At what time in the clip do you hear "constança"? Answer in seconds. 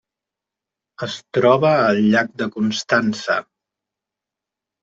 2.57-3.37